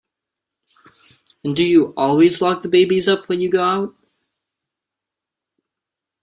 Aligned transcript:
And 1.43 1.55
do 1.55 1.63
you 1.63 1.93
always 1.95 2.41
lock 2.41 2.63
the 2.63 2.69
babies 2.69 3.07
up 3.07 3.29
when 3.29 3.39
you 3.39 3.51
go 3.51 3.63
out? 3.63 3.95